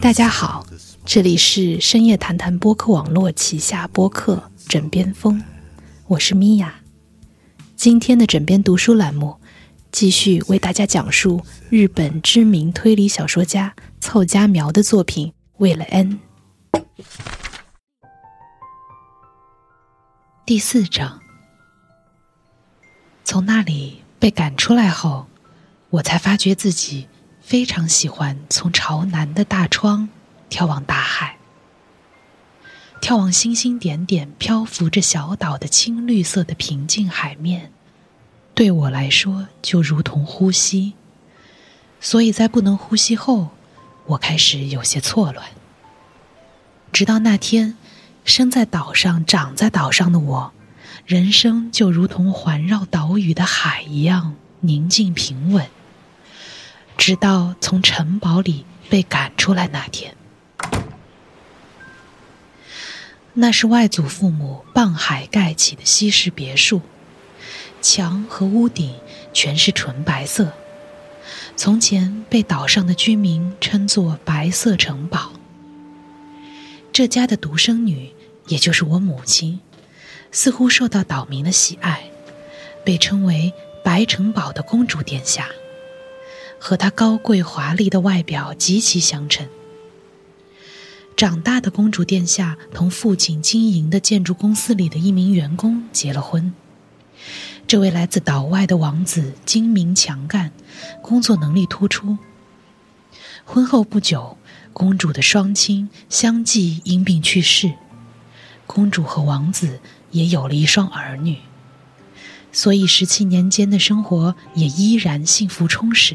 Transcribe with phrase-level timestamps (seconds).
[0.00, 0.66] 大家好，
[1.06, 4.36] 这里是深夜谈谈播客网络旗下播客
[4.68, 5.40] 《枕边风》，
[6.06, 6.83] 我是米娅。
[7.76, 9.38] 今天的枕边读书栏目，
[9.90, 15.28] 继续为大家讲述日本知名推理小说家凑佳苗的作品
[15.58, 16.20] 《为了 N》
[20.46, 21.20] 第四章。
[23.24, 25.26] 从那里被赶出来后，
[25.90, 27.08] 我才发觉自己
[27.40, 30.08] 非常喜欢从朝南的大窗
[30.48, 31.38] 眺望大海，
[33.00, 37.72] 眺望星星点点漂浮着小岛的青绿色的平静海面，
[38.54, 40.94] 对我来说就如同呼吸。
[42.00, 43.48] 所以在不能呼吸后，
[44.06, 45.46] 我开始有些错乱。
[46.92, 47.76] 直到那天，
[48.24, 50.52] 生在岛上、长在岛上的我，
[51.06, 55.66] 人生就如同环绕岛屿的海一样宁静平稳。
[56.96, 60.14] 直到从城堡里被赶出来那天，
[63.32, 66.82] 那是外祖父母傍海盖起的西式别墅，
[67.84, 68.94] 墙和屋顶
[69.34, 70.50] 全是纯白色。
[71.54, 75.32] 从前被岛上的居民称作“白色城堡”。
[76.90, 78.10] 这家的独生女，
[78.46, 79.60] 也就是我母亲，
[80.32, 82.04] 似乎受到岛民的喜爱，
[82.86, 83.52] 被称为
[83.84, 85.50] “白城堡的公主殿下”。
[86.58, 89.46] 和她高贵华丽的外表极其相称。
[91.14, 96.54] 长大的公主殿下同父亲经营的建筑公司里的一名员工结了婚。
[97.74, 100.52] 这位来自岛外的王子精明强干，
[101.02, 102.16] 工作能力突出。
[103.44, 104.38] 婚后不久，
[104.72, 107.74] 公主的双亲相继因病去世，
[108.64, 109.80] 公主和王子
[110.12, 111.38] 也有了一双儿女，
[112.52, 116.14] 所以十七年间的生活也依然幸福充实。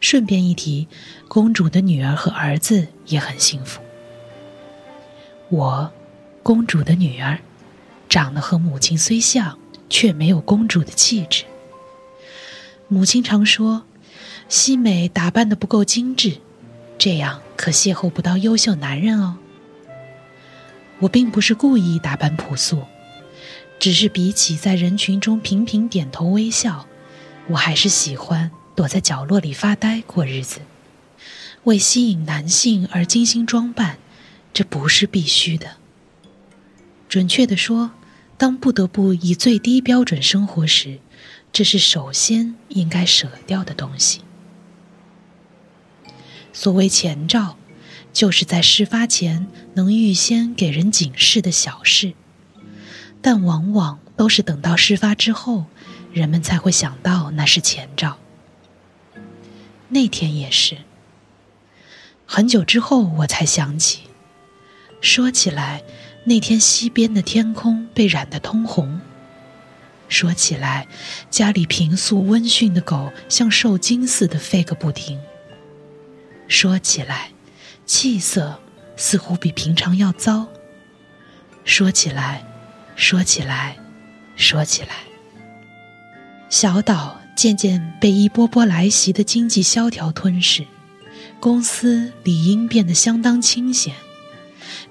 [0.00, 0.88] 顺便一提，
[1.28, 3.80] 公主的女儿和儿子也很幸福。
[5.50, 5.92] 我，
[6.42, 7.38] 公主的女儿，
[8.08, 9.56] 长得和母亲虽像，
[9.88, 11.44] 却没有公主的气质。
[12.88, 13.84] 母亲常说，
[14.48, 16.38] 西美打扮的不够精致，
[16.98, 19.38] 这样可邂逅不到优秀男人哦。
[21.00, 22.84] 我并不是故意打扮朴素，
[23.78, 26.86] 只是比起在人群中频频点头微笑，
[27.48, 28.50] 我还是喜欢。
[28.76, 30.60] 躲在角落里发呆过日子，
[31.64, 33.96] 为吸引男性而精心装扮，
[34.52, 35.78] 这不是必须的。
[37.08, 37.92] 准确的说，
[38.38, 40.98] 当不得不以最低标准生活时，
[41.52, 44.20] 这是首先应该舍掉的东西。
[46.52, 47.56] 所谓前兆，
[48.12, 52.12] 就是在事发前能预先给人警示的小事，
[53.22, 55.66] 但往往都是等到事发之后，
[56.12, 58.18] 人们才会想到那是前兆。
[59.88, 60.78] 那天也是，
[62.26, 64.00] 很久之后我才想起。
[65.00, 65.82] 说起来，
[66.26, 69.00] 那天西边的天空被染得通红。
[70.08, 70.86] 说起来，
[71.30, 75.18] 家里平素温驯的狗像受惊似的吠个不停。
[76.48, 77.30] 说起来，
[77.86, 78.60] 气色
[78.96, 80.46] 似乎比平常要糟。
[81.64, 82.44] 说起来，
[82.94, 83.78] 说起来，
[84.36, 84.88] 说起来，
[86.50, 87.20] 小岛。
[87.36, 90.64] 渐渐被一波波来袭的经济萧条吞噬，
[91.38, 93.94] 公司理应变得相当清闲，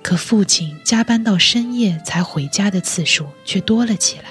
[0.05, 4.25] 可父亲加班到深夜才回家的次数却多了起来。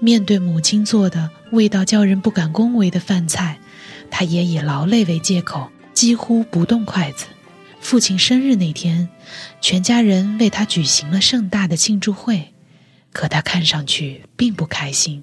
[0.00, 3.58] 面对母亲做的味道叫人不敢恭维的饭菜，
[4.10, 7.26] 他也以劳累为借口，几乎不动筷子。
[7.82, 9.10] 父亲生日那天，
[9.60, 12.54] 全家人为他举行了盛大的庆祝会，
[13.12, 15.22] 可他看上去并不开心。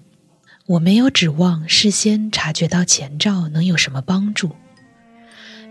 [0.67, 4.55] 我没有指望事先察觉到前兆能有什么帮助，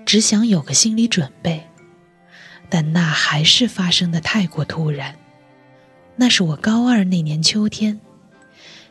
[0.04, 1.67] 只想有个心理准备，
[2.68, 5.16] 但那还是发生的太过突然。
[6.16, 8.00] 那是我高二那年秋天，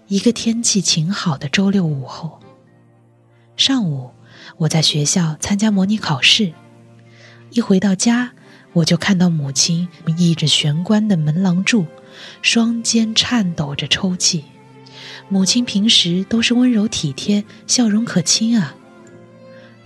[0.08, 2.40] 一个天气晴好的周六午后。
[3.56, 4.12] 上午
[4.58, 6.54] 我在学校参加模拟考试，
[7.52, 8.32] 一回到家，
[8.74, 9.88] 我就看到母亲
[10.18, 11.86] 倚着玄关的门廊柱，
[12.42, 14.46] 双肩颤抖着抽泣。
[15.30, 18.76] 母亲平时都是温柔体贴、笑容可亲啊，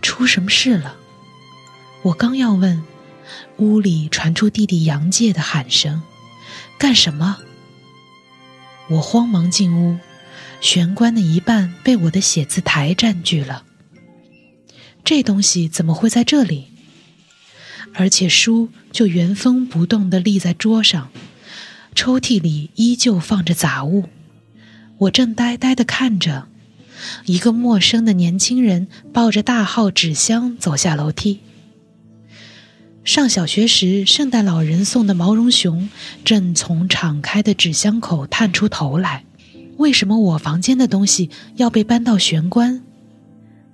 [0.02, 0.96] 出什么事了？
[2.04, 2.84] 我刚要问，
[3.58, 6.02] 屋里传出弟弟杨介的喊声
[6.78, 7.38] ：“干什么？”
[8.90, 9.98] 我慌忙进屋，
[10.60, 13.64] 玄关的一半被我的写字台占据了。
[15.04, 16.68] 这东西怎么会在这里？
[17.94, 21.10] 而且书就原封不动地立在桌上，
[21.94, 24.10] 抽屉里依旧放着杂物。
[24.98, 26.48] 我正呆呆地看着，
[27.26, 31.40] 一个陌生的年轻人抱着大号纸箱走下楼梯。
[33.04, 35.90] 上小学时，圣诞老人送的毛绒熊
[36.24, 39.26] 正从敞开的纸箱口探出头来。
[39.78, 42.84] 为什么我房间的东西要被搬到玄关？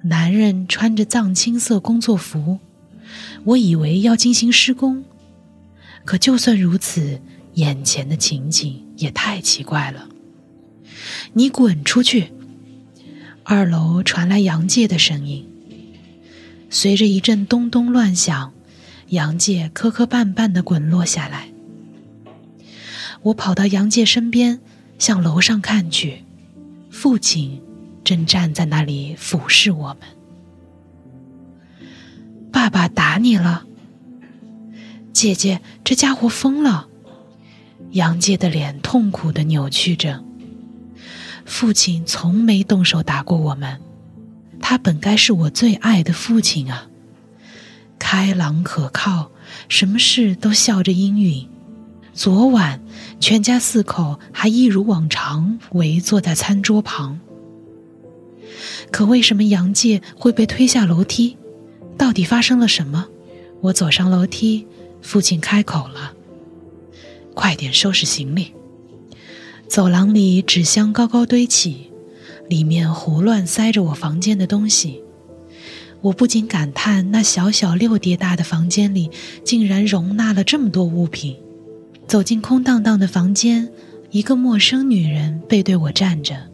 [0.04, 2.60] 男人穿着藏青色工作服，
[3.44, 5.04] 我以为要进行施工。
[6.06, 7.20] 可就算如此，
[7.56, 10.08] 眼前的情景也太奇怪了。
[11.34, 12.32] 你滚出去！
[13.44, 15.46] 二楼传来杨介的声音，
[16.70, 18.54] 随着一阵咚咚乱响。
[19.10, 21.48] 杨介磕磕绊绊地滚落下来，
[23.22, 24.60] 我跑到杨介身边，
[25.00, 26.26] 向楼上看去，
[26.90, 27.62] 父亲
[28.04, 31.80] 正站在那里俯视我们。
[32.52, 33.66] 爸爸打你了，
[35.14, 36.88] 姐姐，这家伙疯了。
[37.92, 40.22] 杨介的脸痛苦地扭曲着。
[41.46, 43.80] 父亲从没动手打过我们，
[44.60, 46.90] 他本该是我最爱的父亲啊。
[48.00, 49.32] 开朗可靠，
[49.68, 51.48] 什么事都笑着应允。
[52.14, 52.82] 昨晚，
[53.20, 57.20] 全家四口还一如往常围坐在餐桌旁。
[58.92, 61.38] 可为什么杨介会被推下楼梯？
[61.98, 63.08] 到底发生了什么？
[63.62, 64.66] 我走上楼梯，
[65.02, 66.14] 父亲开口了
[67.34, 68.54] ：“快点收拾行李。”
[69.68, 71.92] 走廊里纸箱高高堆起，
[72.48, 75.04] 里面胡乱塞着我房间的东西。
[76.08, 79.12] 我不禁感叹，那小小六叠大的房间里
[79.44, 81.36] 竟然容纳了这么多物品。
[82.08, 83.70] 走进空荡荡的房间，
[84.12, 86.48] 一个陌生女人背对我站着，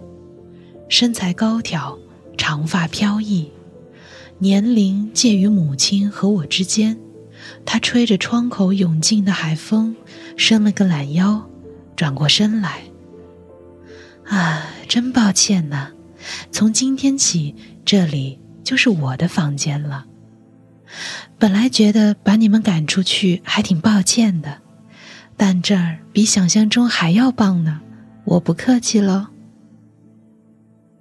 [0.90, 2.00] 身材高挑，
[2.36, 3.52] 长发飘逸，
[4.40, 6.98] 年龄介于母亲和我之间。
[7.64, 9.96] 她吹着窗口涌进的海风，
[10.36, 11.48] 伸了个懒腰，
[11.96, 12.82] 转过身来。
[14.26, 15.92] 啊，真抱歉呐，
[16.52, 17.54] 从今天起，
[17.86, 18.40] 这里。
[18.63, 20.06] 就是我的房间了。
[21.38, 24.60] 本来觉得把你们赶出去还挺抱歉的，
[25.36, 27.81] 但这儿比想象中还要棒呢。
[28.25, 29.31] 我不客气了。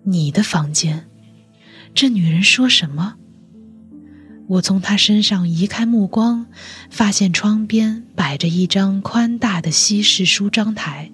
[0.05, 1.07] 你的房间？
[1.95, 3.15] 这女人说什么？
[4.49, 6.47] 我从她身上移开目光，
[6.91, 11.13] 发现窗边摆着一张宽大的西式梳妆台，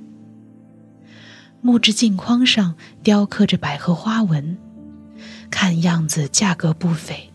[1.60, 4.56] 木质镜框上雕刻着百合花纹。
[5.50, 7.30] 看样子价格不菲，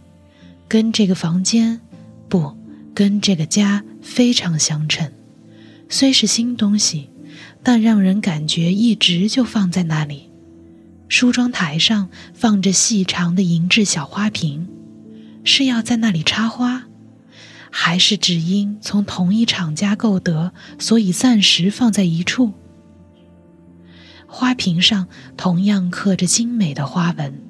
[0.68, 1.81] 跟这个房间，
[2.30, 2.56] 不，
[2.94, 5.12] 跟这个家非常相称。
[5.89, 7.10] 虽是新东西，
[7.62, 10.30] 但让人感觉一直就放在那里。
[11.10, 14.68] 梳妆台上放着细长的银质小花瓶，
[15.44, 16.86] 是要在那里插花，
[17.69, 22.54] 还是只因从同一厂家购得，所以暂时放在一处？
[24.25, 25.07] 花瓶上
[25.38, 27.43] 同样刻着精美的花纹。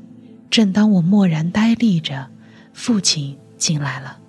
[0.54, 2.28] 正当我默然呆立着，
[2.74, 4.20] 父亲进来了。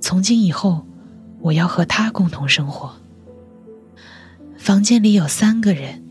[0.00, 0.86] 从今以后，
[1.40, 2.92] 我要和他共同生活。
[4.56, 6.04] 房间里有三个人，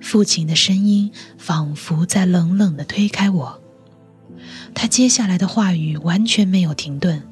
[0.00, 3.60] 父亲的声音仿佛在冷冷的推开我。
[4.72, 7.22] 他接下来的话语完全没有停顿，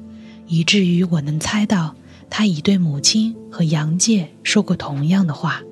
[0.45, 1.95] 以至于我能猜到
[2.29, 5.63] 他已对母亲和杨介说过同样的话：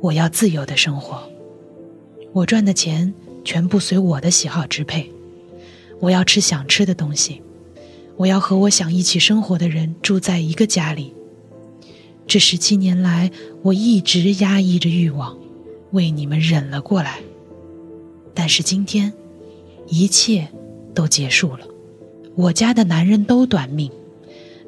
[0.00, 1.22] 我要自由的生活，
[2.32, 3.12] 我赚的钱。
[3.44, 5.12] 全部随我的喜好支配。
[6.00, 7.40] 我要吃想吃的东西，
[8.16, 11.14] 我要和我想一起生活的人住在一个家里。
[12.26, 13.30] 这十七年来，
[13.62, 15.38] 我一直压抑着欲望，
[15.92, 17.20] 为你们忍了过来。
[18.34, 19.12] 但是今天，
[19.86, 20.48] 一切
[20.94, 21.60] 都结束了。
[22.34, 23.90] 我家的男人都短命，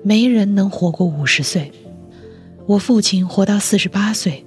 [0.05, 1.73] 没人能活过五十岁。
[2.67, 4.45] 我父亲活到四十八岁，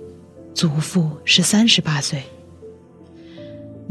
[0.53, 2.23] 祖父是三十八岁。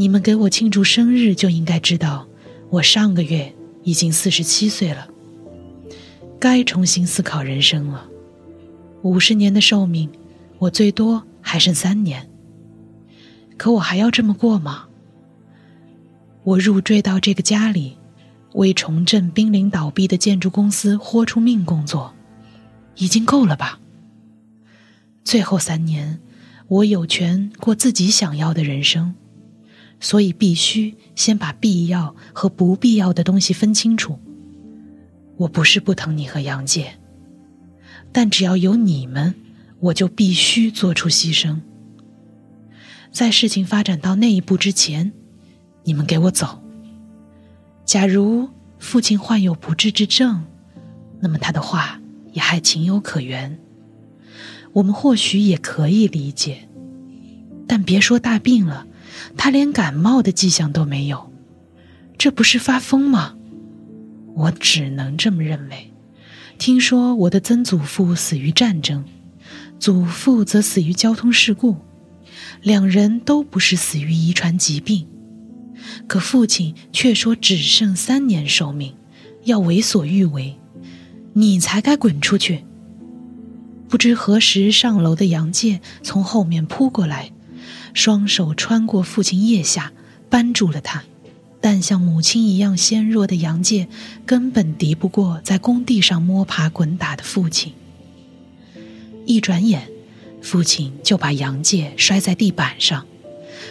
[0.01, 2.25] 你们给我庆祝生日就应该知道，
[2.71, 3.53] 我上个月
[3.83, 5.09] 已经四十七岁了。
[6.39, 8.09] 该重新思考人生了。
[9.03, 10.09] 五十年的寿命，
[10.59, 12.31] 我最多还剩三年。
[13.57, 14.87] 可我还要这么过吗？
[16.45, 17.97] 我入赘到这个家里，
[18.53, 22.15] 为重振濒临倒闭的建筑公司豁出命工作，
[22.95, 23.81] 已经够了吧？
[25.25, 26.21] 最后三年，
[26.69, 29.13] 我有权过自己想要的人生。
[30.01, 34.19] 所以必须先把必要和不必要的东西分清楚。
[35.37, 36.99] 我不是不疼你和杨姐，
[38.11, 39.35] 但只要有你们，
[39.81, 41.61] 我就必须做出牺牲。
[43.13, 45.13] 在事情发展到那一步之前，
[45.85, 46.63] 你们给我走。
[47.85, 50.45] 假如父亲患有不治之症，
[51.21, 52.01] 那么他的话
[52.33, 53.59] 也还情有可原，
[54.73, 56.69] 我们或许也可以理解。
[57.69, 58.88] 但别说大病了，
[59.39, 61.33] 他连感冒的迹象都没有，
[62.19, 63.37] 这不是发疯吗？
[64.35, 65.95] 我只能这么认为。
[66.59, 69.05] 听说我的曾祖父死于战争，
[69.79, 71.77] 祖父则死于交通事故，
[72.61, 75.07] 两人都不是死于遗传疾病，
[76.09, 78.95] 可父亲却说只剩三年寿命，
[79.45, 80.59] 要为所欲为，
[81.35, 82.65] 你才该滚出去。
[83.89, 87.31] 不知何时上楼的杨介从后面扑过来，
[87.99, 89.93] 双手穿过父亲腋下，
[90.31, 91.03] 扳住了他。
[91.61, 93.89] 但像母亲一样纤弱的杨介，
[94.25, 97.73] 根本敌不过在工地上摸爬滚打的父亲。
[99.27, 99.91] 一转眼，
[100.41, 103.05] 父亲就把杨介摔在地板上，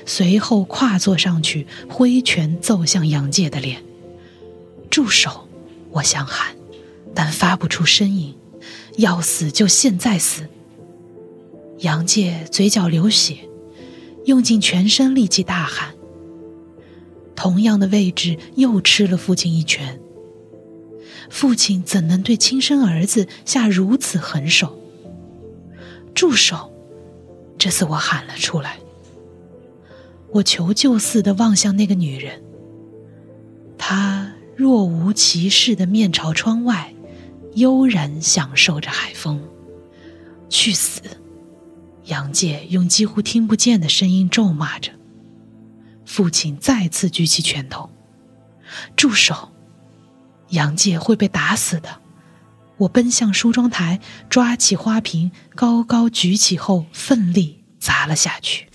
[0.06, 3.82] 随后跨坐上去，挥拳揍向杨介的脸。
[4.90, 5.48] 住手！
[5.92, 6.54] 我想喊，
[7.16, 8.36] 但发不出声音。
[8.98, 10.50] 要死就现在死！
[11.80, 13.38] 杨介嘴角流血，
[14.28, 15.96] 用尽全身力气大喊。
[17.34, 20.00] 同样的位置，又吃了父亲一拳。
[21.30, 24.78] 父亲怎能对亲生儿子下如此狠手？
[26.14, 26.72] 住手！
[27.58, 28.78] 这次我喊了出来。
[30.32, 32.42] 我求救似的望向那个女人，
[33.78, 36.94] 她若无其事的面朝窗外，
[37.54, 39.42] 悠然享受着海风。
[40.50, 41.02] 去死！
[42.08, 44.92] 杨介用几乎听不见的声音咒骂着。
[46.06, 47.90] 父亲再次举起拳头，
[48.96, 49.52] 住手！
[50.50, 52.02] 杨介会被打死的。
[52.78, 54.00] 我奔向梳妆台，
[54.30, 58.68] 抓起花瓶，高高举起后，奋力砸了下去。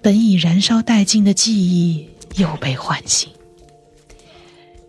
[0.00, 3.30] 本已燃烧殆尽的记忆又被唤醒，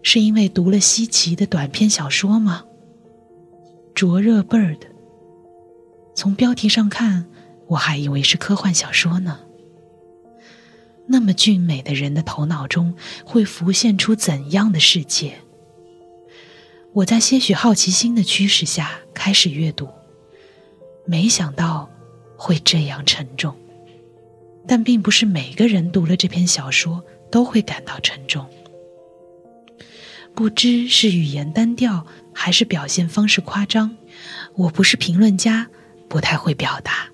[0.04, 2.64] 是因为读了西奇的短篇小说吗？
[3.94, 4.78] 灼热 bird。
[6.18, 7.28] 从标题上看，
[7.68, 9.42] 我还以为是科幻小说呢。
[11.06, 15.38] 那么俊美的人的头脑中会浮现出怎样的世界？
[16.92, 19.88] 我在些许好奇心的驱使下开始阅读，
[21.06, 21.88] 没想到
[22.36, 23.56] 会这样沉重。
[24.68, 28.44] 但并不是每个人读了这篇小说都会感到沉重。
[30.34, 33.96] 不知是语言单调还是表现方式夸张，
[34.56, 35.70] 我不是评论家，
[36.08, 37.08] 不太会表达，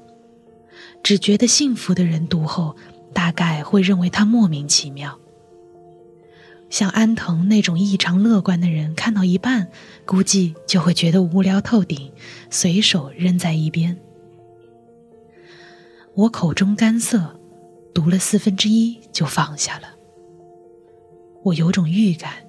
[1.01, 2.75] 只觉得幸福的人读后。
[3.15, 5.19] 大概会认为他莫名其妙。
[6.71, 9.69] 像安藤那种异常乐观的人，看到一半，
[10.03, 12.11] 估计就会觉得无聊透顶，
[12.49, 13.99] 随手扔在一边。
[16.15, 17.39] 我口中干涩，
[17.93, 19.89] 读了四分之一就放下了。
[21.43, 22.47] 我有种预感，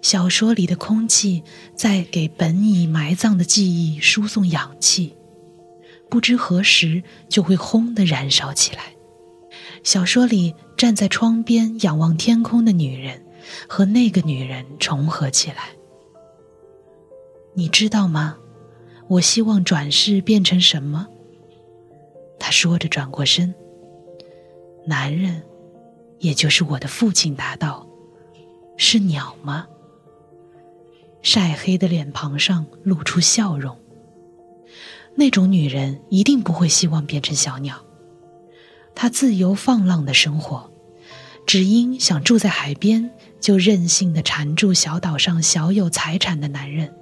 [0.00, 5.14] 小说里的空气在给本已埋葬的记忆输送氧气，
[6.10, 8.94] 不知何时就会轰的燃烧起来。
[9.84, 13.24] 小说里站在窗边仰望天空的女人，
[13.68, 15.70] 和那个女人重合起来。
[17.54, 18.36] 你知道吗？
[19.08, 21.06] 我希望转世变成什么？
[22.38, 23.54] 他说着转过身。
[24.86, 25.42] 男人，
[26.18, 27.86] 也就是我的父亲答道
[28.76, 29.66] ：“是鸟吗？”
[31.22, 33.76] 晒黑的脸庞上露出笑容。
[35.18, 37.84] 那种女人一定不会希望变成小鸟。
[38.94, 40.70] 她自由放浪的生活，
[41.44, 43.10] 只因想住在海边，
[43.40, 46.94] 就任性的缠住小岛上小有财产的男人，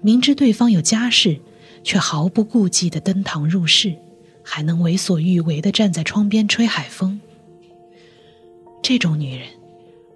[0.00, 1.38] 明知对方有家室，
[1.82, 3.94] 却毫不顾忌的登堂入室，
[4.42, 7.20] 还能为所欲为的站在窗边吹海风。
[8.82, 9.46] 这种女人，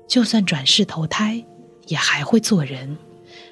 [0.09, 1.45] 就算转世投胎，
[1.89, 2.97] 也还会做人，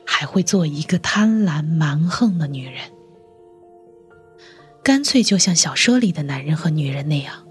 [0.06, 2.80] 还会做一个贪婪蛮横的女人，
[4.86, 7.44] 干脆就像小说里的男人和女人那样。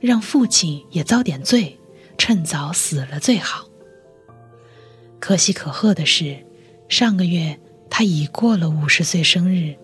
[0.00, 1.78] 让父亲也遭点罪，
[2.16, 3.68] 趁早死了最好。
[5.20, 6.46] 可喜可贺的是，
[6.88, 9.76] 上个月他已过了五十岁生日，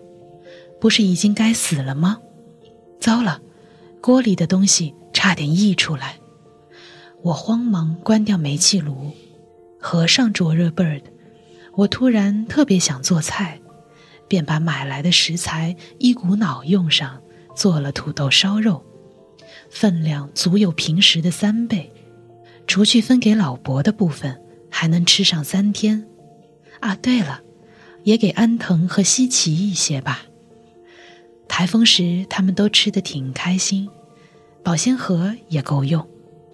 [0.81, 2.17] 不是已经该死了吗？
[2.99, 3.39] 糟了，
[4.01, 6.17] 锅里的东西差点溢出来。
[7.21, 9.11] 我慌忙关掉煤气炉，
[9.79, 11.03] 合上灼热 bird。
[11.75, 13.61] 我突然特别想做菜，
[14.27, 17.21] 便把买来的食材一股脑用上，
[17.55, 18.83] 做了土豆烧肉。
[19.69, 21.91] 分量足有平时的三倍，
[22.67, 24.39] 除去分给老伯的部分，
[24.69, 26.07] 还能吃上三天。
[26.79, 27.41] 啊，对了，
[28.03, 30.25] 也给安藤和西崎一些吧。
[31.47, 33.89] 台风时他们都吃得挺开心，
[34.63, 36.07] 保鲜盒也够用。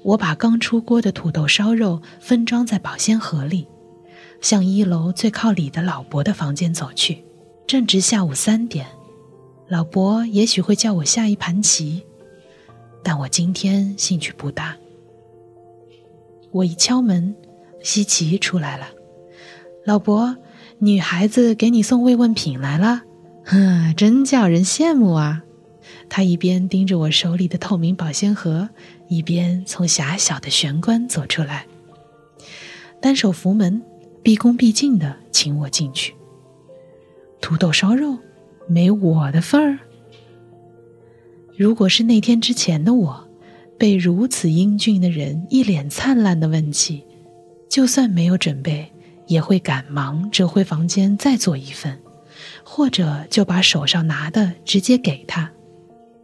[0.04, 3.68] 我把刚出锅的土豆烧肉分装在保鲜盒里，
[4.42, 7.24] 向一楼最靠里的老伯的房间走去。
[7.68, 8.86] 正值下午三点，
[9.70, 12.04] 老伯也许会叫我下一盘棋，
[13.02, 14.76] 但我今天兴趣不大。
[16.52, 17.34] 我一敲门，
[17.82, 18.90] 西奇出来了。
[19.86, 20.36] 老伯，
[20.80, 23.04] 女孩子给你送慰问品来了，
[23.46, 25.44] 哼， 真叫人羡慕啊！
[26.10, 28.68] 他一边盯着我手里的透明保鲜盒，
[29.08, 31.66] 一边从狭小的玄关走出来，
[33.02, 33.82] 单手扶门，
[34.22, 36.14] 毕恭毕敬的请我进去。
[37.42, 38.18] 土豆烧肉，
[38.68, 39.80] 没我的份儿。
[41.58, 43.28] 如果是那天之前的我。
[43.78, 47.04] 被如此英俊的人一脸灿烂的问起，
[47.68, 48.88] 就算没有准备，
[49.26, 52.00] 也会赶忙折回房间再做一份，
[52.64, 55.52] 或者就把手上拿的直接给他。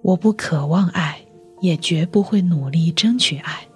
[0.03, 1.19] 我不渴望爱，
[1.59, 3.67] 也绝不会努力争取爱。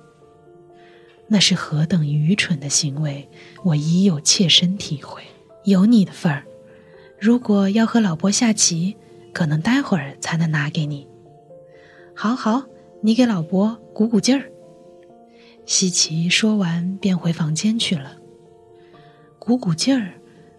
[1.28, 3.28] 那是何等愚蠢的行为，
[3.64, 5.24] 我已有切身体会。
[5.64, 6.46] 有你的份儿，
[7.22, 8.98] 如果要和老伯下棋，
[9.32, 11.08] 可能待会儿才能拿给你。
[12.16, 12.64] 好好。
[13.04, 14.52] 你给老伯鼓鼓劲儿。
[15.66, 18.16] 西奇说完，便回房间去了。
[19.40, 20.14] 鼓鼓劲儿，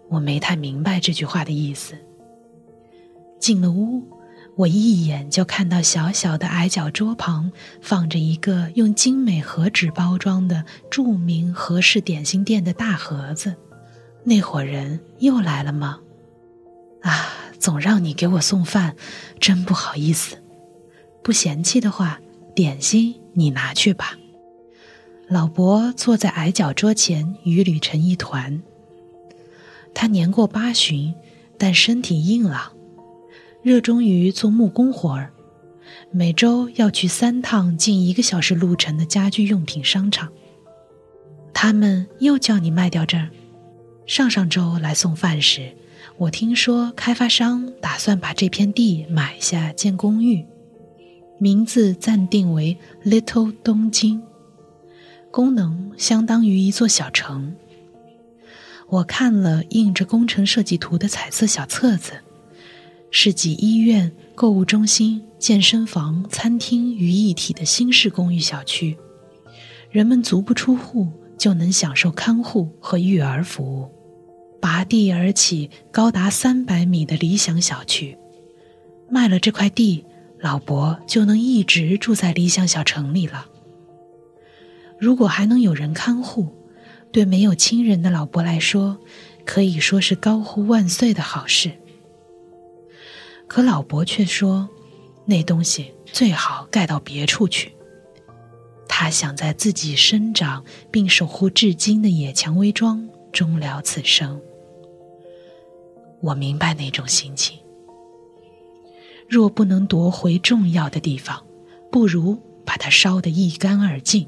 [0.09, 1.95] 我没太明白这句话的意思。
[3.39, 4.03] 进了屋，
[4.57, 13.55] 我一眼就看到小小的矮脚桌旁放着一个用精美和纸包装的著名和式点心店的大盒子。
[14.25, 16.01] 那伙人又来了吗？
[17.03, 17.29] 啊，
[17.59, 18.95] 总让你给我送饭，
[19.39, 20.43] 真不好意思。
[21.21, 22.19] 不嫌弃的话。
[22.55, 24.15] 点心你拿去吧。
[25.27, 28.61] 老伯坐在矮脚桌前，与捋成一团。
[29.95, 31.15] 他年过八旬，
[31.57, 32.73] 但身体硬朗，
[33.63, 35.33] 热衷于做木工活儿，
[36.11, 40.31] 每周要去三趟近一个小时路程的家居用品商场。
[41.55, 43.29] 他们又叫你卖掉这儿。
[44.05, 45.75] 上上周来送饭时，
[46.23, 50.45] 我听说开发商打算把这片地买下建公寓。
[51.37, 54.21] 名字暂定为 Little 东京，
[55.29, 57.53] 功能相当于一座小城。
[58.87, 62.13] 我看了印着工程设计图的彩色小册子，
[63.11, 68.95] 是集医院、购物中心、健身房、餐厅于一体的新式公寓小区，
[69.91, 73.91] 人们足不出户就能享受看护和育儿服务，
[74.63, 78.17] 拔地而起，高达三百米的理想小区。
[79.09, 80.05] 卖了这块地。
[80.39, 83.45] 老伯就能一直住在理想小城里了。
[84.99, 86.53] 如果还能有人看护，
[87.13, 88.97] 对没有亲人的老伯来说，
[89.45, 91.71] 可以说是高呼万岁的好事。
[93.47, 94.67] 可老伯却说，
[95.23, 97.71] 那东西最好盖到别处去。
[98.89, 104.41] 他想在自己生长并守护至今的野蔷薇庄终了此生。
[106.23, 107.59] 我明白那种心情。
[109.27, 111.45] 若不能夺回重要的地方，
[111.91, 114.25] 不如把它烧得一干二净。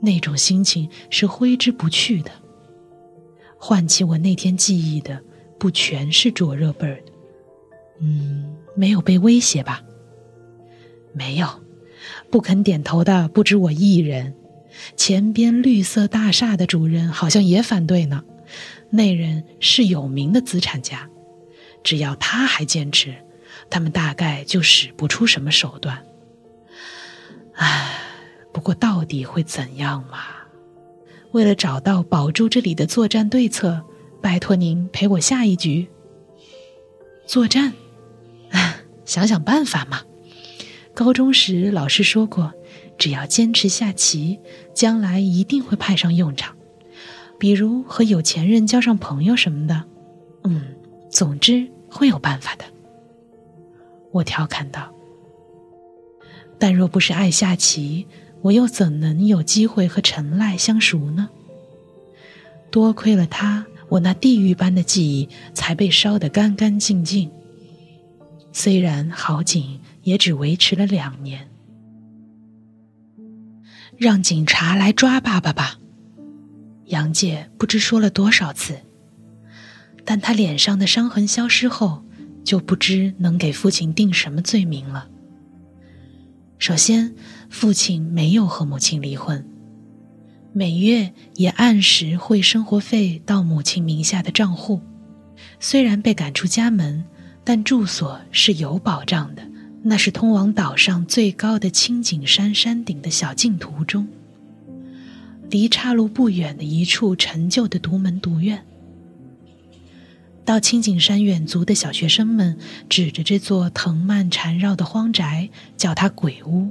[0.00, 2.30] 那种心情是挥之不去的。
[3.58, 5.20] 唤起我那天记忆的，
[5.58, 7.02] 不全是灼热 bird。
[8.00, 9.82] 嗯，没有被威胁吧？
[11.12, 11.48] 没有，
[12.30, 14.34] 不肯点头的不止我一人。
[14.96, 18.24] 前边绿色大厦的主人好像也反对呢。
[18.90, 21.08] 那人是有名的资产家，
[21.82, 23.14] 只要他还坚持。
[23.68, 26.04] 他们大概就使不出什么手段。
[27.54, 27.98] 唉，
[28.52, 30.18] 不过到底会怎样嘛？
[31.32, 33.84] 为了找到保住这里的作战对策，
[34.20, 35.88] 拜托您陪我下一局。
[37.26, 37.72] 作战？
[39.04, 40.02] 想想办法嘛。
[40.94, 42.52] 高中时老师说过，
[42.98, 44.40] 只要坚持下棋，
[44.74, 46.56] 将来一定会派上用场。
[47.40, 49.82] 比如和有钱人交上朋友什么的。
[50.44, 50.62] 嗯，
[51.10, 52.64] 总之会有办法的。
[54.12, 54.92] 我调侃道
[56.60, 58.06] ：“但若不是爱下棋，
[58.42, 61.30] 我又怎能有机会和陈赖相熟呢？
[62.70, 67.30] 多亏了他，我那地狱般的记忆才被烧得干干净净。
[68.52, 71.48] 虽然好景也只维持了两年。
[73.96, 75.79] 让警察来抓爸爸吧，
[76.90, 78.78] 杨介不知说了多少次。
[80.04, 82.04] 但他脸上的伤痕消失后。”
[82.42, 85.08] 就不知能给父亲定什么罪名了。
[86.58, 87.14] 首先，
[87.50, 89.46] 父亲没有和母亲离婚，
[90.52, 94.80] 每月也按时汇生活费到母亲名下的账户。
[95.60, 97.04] 虽然被赶出家门，
[97.44, 99.46] 但住所是有保障的，
[99.82, 104.08] 那是通往岛上最高的青井山山顶的小径途中，
[105.50, 108.64] 离岔路不远的一处陈旧的独门独院。
[110.44, 112.56] 到青井山远足的小学生们
[112.88, 116.70] 指着这座藤蔓缠绕的荒宅，叫它鬼屋。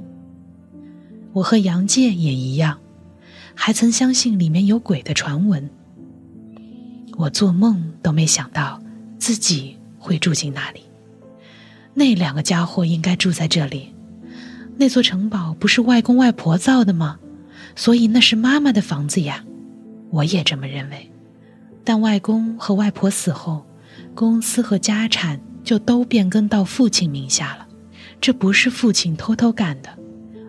[1.32, 2.78] 我和杨介也一样，
[3.54, 5.70] 还曾相信里面有鬼的传闻。
[7.16, 8.82] 我做梦都没想到
[9.18, 10.80] 自己会住进那里。
[11.94, 13.94] 那两个家伙应该住在这里。
[14.76, 17.18] 那座城堡不是外公外婆造的吗？
[17.80, 19.42] 所以那是妈妈的房子呀。
[20.10, 21.10] 我也这么认为。
[21.82, 23.64] 但外公和外婆死后，
[24.14, 27.66] 公司和家产就都变更到父亲名下了。
[28.20, 29.88] 这不是父亲偷偷干的。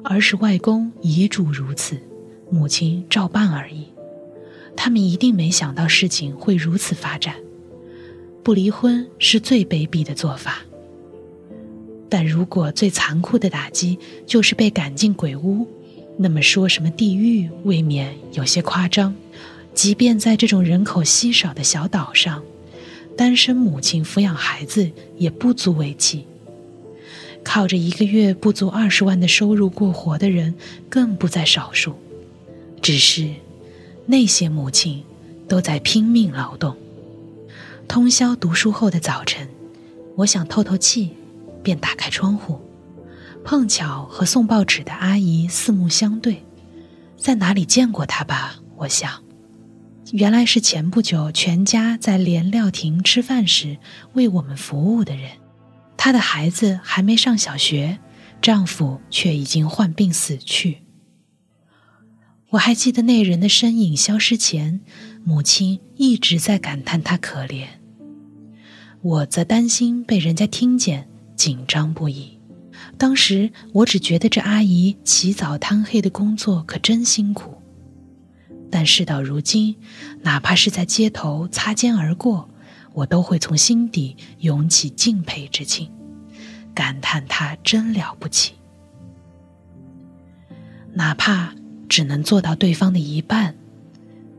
[0.03, 1.97] 而是外公遗嘱如此，
[2.49, 3.85] 母亲照办而已。
[4.75, 7.35] 他们一定没想到事情会如此发展。
[8.43, 10.57] 不离婚是最卑鄙的做法。
[12.09, 15.65] 但如果最残酷的打击就是被赶进鬼屋，
[16.21, 19.15] 那么说什么地狱未免有些夸张。
[19.73, 22.43] 即便在这种人口稀少的小岛上，
[23.17, 26.27] 单身母亲抚养孩子也不足为奇。
[27.43, 30.53] 靠着一个月不足二十万的收入过活的人
[30.89, 31.95] 更不在少数，
[32.83, 33.27] 只是
[34.05, 35.03] 那些母亲
[35.47, 36.77] 都在拼命劳动。
[37.87, 39.49] 通宵读书后的早晨，
[40.17, 41.09] 我想透透气，
[41.63, 42.59] 便打开窗户，
[43.43, 46.45] 碰巧和送报纸的阿姨四目相对，
[47.17, 48.55] 在哪里见过她吧？
[48.77, 49.23] 我想，
[50.11, 53.77] 原来是前不久全家在连料亭吃饭时
[54.13, 55.31] 为我们服务的人。
[55.97, 57.99] 她的孩子还没上小学，
[58.41, 60.79] 丈夫却已经患病死去。
[62.49, 64.81] 我还记得那人的身影消失前，
[65.23, 67.65] 母亲一直在感叹他可怜。
[69.01, 72.40] 我则担心被人家听见，紧张不已。
[73.01, 77.57] 当时我只觉得这阿姨起早贪黑的工作可真辛苦，
[78.69, 79.75] 但事到如今，
[80.21, 82.47] 哪怕是在街头擦肩而过。
[82.93, 85.89] 我都会从心底涌起敬佩之情，
[86.75, 88.53] 感叹她真了不起。
[90.93, 91.55] 哪怕
[91.89, 93.55] 只能做到对方的一半，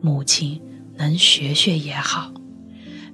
[0.01, 0.63] 母亲
[0.97, 2.33] 能学学也好。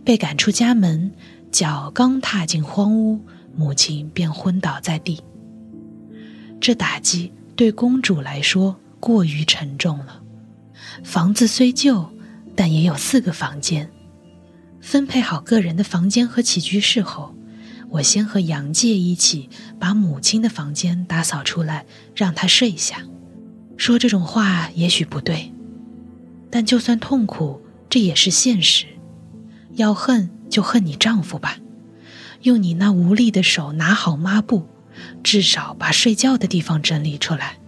[0.04, 1.10] 被赶出家门，
[1.50, 3.24] 脚刚踏进荒屋，
[3.56, 5.22] 母亲便昏倒在地。
[6.60, 10.20] 这打击对公主来说过于沉重了。
[11.04, 12.10] 房子虽旧，
[12.56, 13.90] 但也有四个房间。
[14.80, 17.34] 分配好个人的房间和起居室后，
[17.90, 23.02] 我先和杨介一起把母亲的房间打扫出来，让她睡下。
[23.76, 25.52] 说这种话也许不对，
[26.50, 28.86] 但就算痛苦，这也是现实。
[29.74, 31.58] 要恨就恨你丈夫吧，
[32.42, 34.66] 用你那无力的手拿好抹布，
[35.22, 37.58] 至少把睡觉的地方整理出来。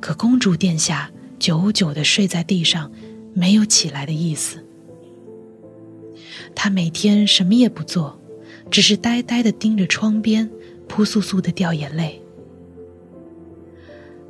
[0.00, 2.90] 可公主殿下久久地睡在地上，
[3.34, 4.64] 没有起来的意思。
[6.54, 8.20] 他每天什么也不做，
[8.70, 10.50] 只是呆呆地盯着窗边，
[10.88, 12.22] 扑簌簌地掉眼泪。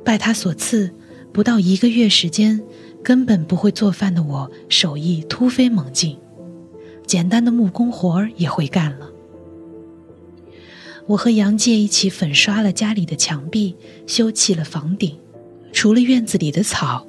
[0.03, 0.93] 拜他所赐，
[1.33, 2.63] 不到一个月时间，
[3.03, 6.17] 根本不会做饭的我手艺突飞猛进，
[7.05, 9.09] 简单的木工活儿也会干了。
[11.07, 13.73] 我和杨介一起粉刷了家里的墙壁，
[14.05, 15.17] 修葺了房顶，
[15.71, 17.07] 除了院子里的草，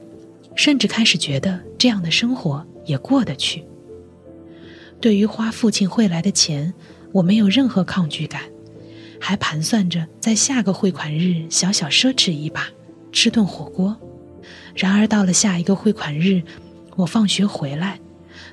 [0.54, 3.64] 甚至开始觉得这样的生活也过得去。
[5.00, 6.72] 对于花父亲汇来的钱，
[7.10, 8.42] 我没有任何抗拒感，
[9.20, 12.68] 还盘算着在下个汇款日小小奢侈一把，
[13.10, 13.96] 吃顿火锅。
[14.76, 16.40] 然而到了下一个汇款日，
[16.94, 17.98] 我放学回来，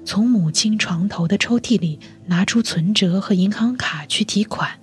[0.03, 4.79] 从母亲床头的抽屉里拿出存折和银行卡去提款，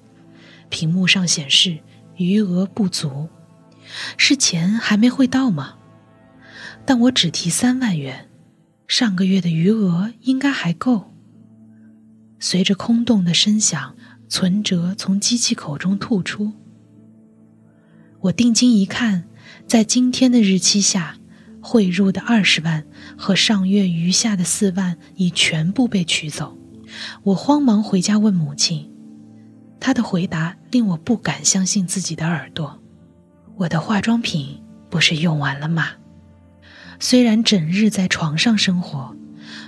[0.72, 1.78] 屏幕上显示
[2.16, 3.28] 余额不足，
[4.16, 5.74] 是钱还没汇到吗？
[6.86, 8.30] 但我只提三万元，
[8.88, 11.12] 上个月的余额应该还够。
[12.40, 13.94] 随着空洞的声响，
[14.28, 16.52] 存折从机器口中吐出。
[18.22, 19.24] 我定睛一看，
[19.68, 21.16] 在今天的日期下，
[21.60, 26.56] 汇入的二十万和上月余下的四万已全部被取走。
[27.24, 28.91] 我慌忙回家问母亲，
[29.82, 32.80] 她的回答令我不敢相信自己的耳朵
[33.58, 35.88] ：“我的化妆品不是用完了吗？”
[37.00, 39.16] 虽然整日在床上生活，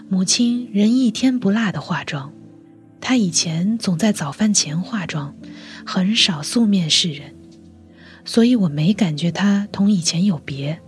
[0.08, 2.32] 母亲仍一天不落的化妆。
[3.00, 5.34] 她以前总在早饭前化妆，
[5.84, 7.34] 很少素面示人，
[8.24, 10.80] 所以我没感觉她同以前有别。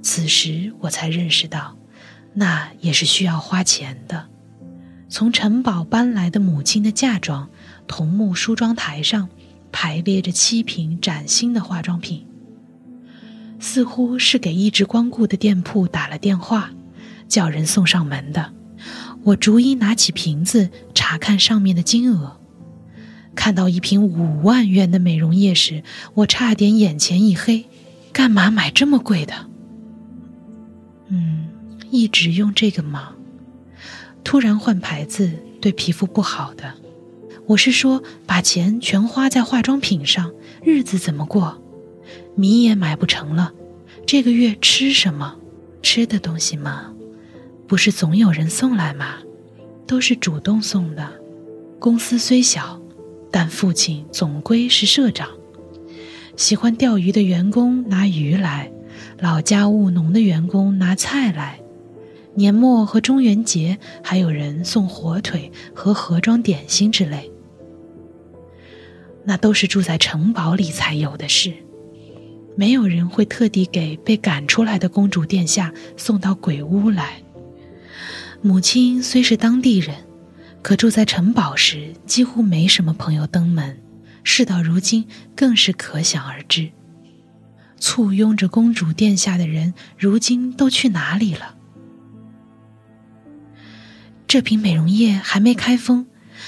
[0.00, 1.76] 此时我才认识到，
[2.32, 4.28] 那也是需要花钱的。
[5.10, 7.50] 从城堡搬来的母亲的嫁妆，
[7.88, 9.28] 桐木梳妆台上
[9.72, 12.24] 排列着七瓶崭新的化妆品，
[13.58, 16.70] 似乎是给一直光顾的店铺打了电话，
[17.26, 18.52] 叫人送上门的。
[19.24, 22.38] 我逐一拿起瓶子查看上面的金额，
[23.34, 25.82] 看到一瓶五万元的美容液时，
[26.14, 27.64] 我差点眼前一黑。
[28.12, 29.34] 干嘛买这么贵的？
[31.08, 31.48] 嗯，
[31.90, 33.14] 一直用这个吗？
[34.24, 36.74] 突然换牌子对皮肤不好的。
[37.48, 40.30] 我是说，把钱全花在化妆品上，
[40.62, 41.58] 日子怎么过？
[42.34, 43.54] 米也买不成了，
[44.04, 45.34] 这个月吃什么？
[45.82, 46.92] 吃的东西吗？
[47.66, 49.14] 不是总有人送来吗？
[49.86, 51.08] 都是主动送的。
[51.78, 52.78] 公司虽小，
[53.30, 55.30] 但父亲总归是社长。
[56.36, 58.70] 喜欢钓鱼的员工拿鱼来，
[59.20, 61.58] 老家务农的员工拿菜来。
[62.34, 67.32] 年末和中元节，还有人送火腿和盒装点心之类。
[69.28, 71.52] 那都是住在城堡里才有的事，
[72.56, 77.20] 没有人会特地给被赶出来的公主殿下送到鬼屋来。
[78.40, 79.94] 母亲虽是当地人，
[80.62, 83.78] 可住在城堡时几乎没什么朋友登门。
[84.24, 86.70] 事到如今，更是可想而知。
[87.78, 91.54] 簇拥着公主殿下的人，如今都去哪里了？
[94.26, 96.06] 这瓶美容液还没开封，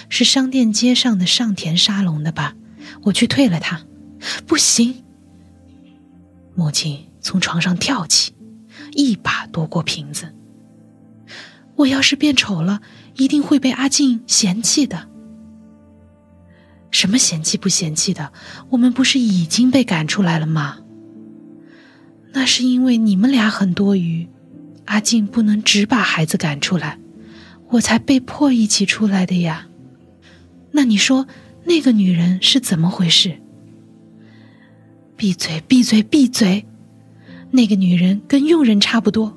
[0.08, 2.54] 是商店街上的上田沙龙的吧？
[3.02, 3.80] 我去退了它。
[4.46, 5.02] 不行！
[6.54, 8.34] 母亲从床上跳起，
[8.92, 10.34] 一把夺过瓶子。
[11.76, 12.82] 我要是变丑了，
[13.16, 15.08] 一定会被阿静嫌弃的。
[16.90, 18.32] 什么嫌弃不嫌弃的？
[18.68, 20.80] 我们不是已经被赶出来了吗？
[22.32, 24.28] 那是因为你们俩很多余，
[24.84, 26.98] 阿静不能只把孩子赶出来，
[27.70, 29.66] 我才被迫一起出来的呀。
[30.72, 31.26] 那你说
[31.64, 33.38] 那个女人是怎么回事？
[35.16, 35.62] 闭嘴！
[35.68, 36.02] 闭嘴！
[36.02, 36.64] 闭嘴！
[37.50, 39.36] 那个女人跟佣人差不多。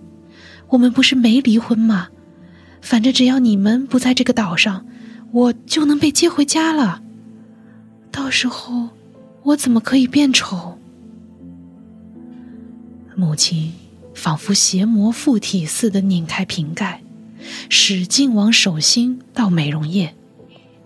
[0.70, 2.10] 我们不是没离婚吗？
[2.82, 4.86] 反正只要你们不在这个岛上，
[5.32, 7.02] 我就能被接回家了。
[8.12, 8.90] 到时候，
[9.44, 10.78] 我怎么可以变丑？
[13.16, 13.74] 母亲
[14.16, 17.02] 仿佛邪魔附体似的拧开瓶盖，
[17.70, 20.16] 使劲往手心倒美容液，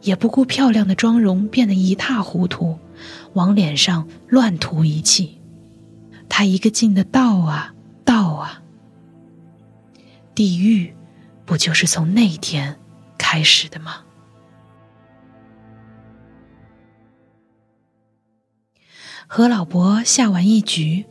[0.07, 2.79] 也不顾漂亮的妆容变得一塌糊涂，
[3.33, 5.41] 往脸上乱涂一气。
[6.29, 7.73] 她一个劲的倒啊
[8.05, 8.63] 倒啊。
[10.33, 10.95] 地狱，
[11.45, 12.79] 不就是从那天
[13.17, 14.03] 开始的吗？
[19.27, 21.05] 和老伯下完一局，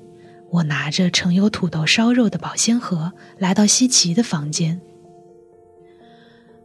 [0.51, 4.81] 我拿着盛有土豆烧肉的保鲜盒来到西奇的房间。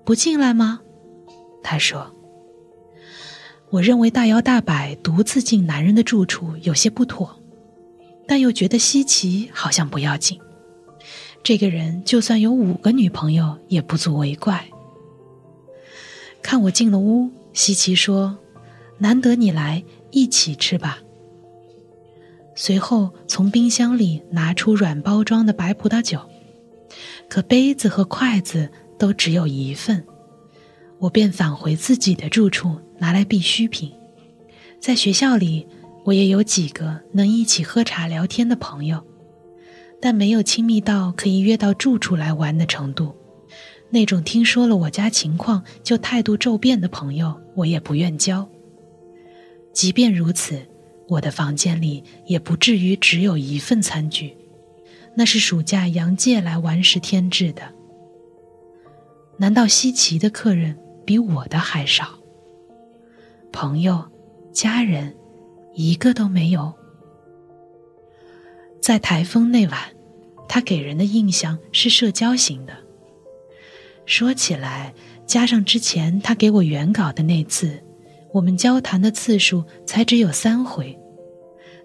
[0.05, 0.79] 不进来吗？
[1.61, 2.15] 他说。
[3.71, 7.39] 我认为大摇大摆独自进男人的住处有些不妥，
[8.27, 10.37] 但又觉得西奇好像不要紧。
[11.41, 14.67] 这个人就算有五个女朋友也不足为怪。
[16.41, 18.37] 看我进了屋，西奇说
[18.99, 19.81] ：“难得你来，
[20.11, 20.99] 一起吃吧。”
[22.53, 26.19] 随后从冰箱里拿出软包装的白葡萄酒，
[27.29, 30.05] 可杯子和筷子都只有一份，
[30.99, 33.91] 我便返回自己的住处拿来必需品。
[34.79, 35.67] 在学校里，
[36.05, 39.03] 我也有几个能一起喝茶聊天的朋友，
[39.99, 43.15] 但没有亲密到可以约到住处来玩的程度。
[43.89, 48.47] 那种听说了我家情况就态度骤变的朋友，我也不愿交。
[49.73, 50.67] 即便如此。
[51.07, 54.37] 我的房间里也不至于只有一份餐具，
[55.13, 57.63] 那是暑假杨介来玩时添置的。
[59.35, 62.20] 难道西岐的客人比我的还少？
[63.51, 64.03] 朋友、
[64.51, 65.15] 家人，
[65.73, 66.73] 一个都没有。
[68.81, 69.79] 在台风那晚，
[70.47, 72.73] 他给人的印象是社交型的。
[74.05, 74.93] 说起来，
[75.25, 77.83] 加上之前他给我原稿的那次，
[78.33, 80.97] 我们交谈的次数才只有三回。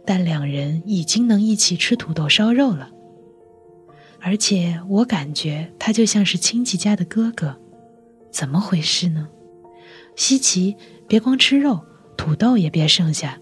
[0.05, 2.91] 但两人已经能一起吃土豆烧肉了，
[4.21, 7.57] 而且我感觉他就像是亲戚家的哥哥，
[8.31, 9.29] 怎么回事呢？
[10.15, 10.77] 西奇，
[11.09, 11.85] 别光吃肉，
[12.17, 13.39] 土豆也别剩下。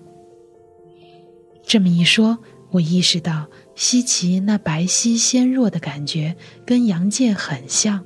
[1.63, 2.39] 这么一说，
[2.71, 8.05] 我意识到西奇那白皙纤弱的感觉跟杨介很像。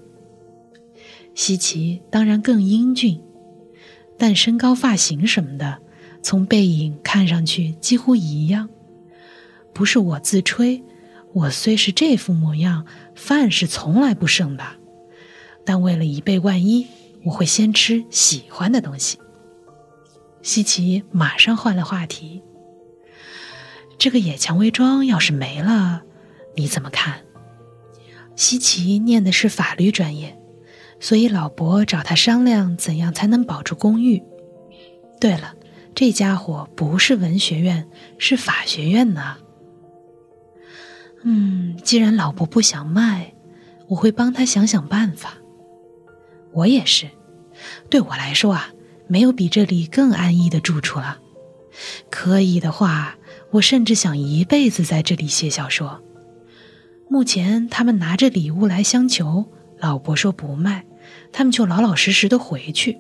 [1.34, 3.20] 西奇当然更英俊，
[4.16, 5.78] 但身高、发型什么的。
[6.20, 8.68] 从背影看上去几乎一样，
[9.72, 10.82] 不是我自吹，
[11.32, 14.64] 我虽是这副模样，饭是从来不剩的。
[15.64, 16.88] 但为了以备万一，
[17.24, 19.18] 我会先吃喜欢的东西。
[20.48, 22.42] 西奇马上换了话题
[23.98, 26.04] ：“这个野蔷薇庄要是没了，
[26.56, 27.20] 你怎么看？”
[28.34, 30.40] 西奇念的是法律专业，
[31.00, 34.22] 所以老伯找他商量怎样才能保住公寓。
[35.20, 35.54] 对了，
[35.94, 39.37] 这家伙不是文学院，是法学院呢。
[41.24, 43.34] 嗯，既然老伯不想卖，
[43.87, 45.34] 我会帮他想想办法。
[46.52, 47.06] 我也是，
[47.90, 48.72] 对我来说啊，
[49.08, 51.18] 没有比这里更安逸的住处了。
[52.10, 53.16] 可以的话，
[53.50, 56.02] 我甚至想一辈子在这里写小说。
[57.08, 60.84] 目前他们拿着礼物来相求，老伯说不卖，
[61.32, 62.98] 他们就老老实实的回去。